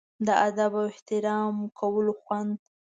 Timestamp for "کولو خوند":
1.79-2.53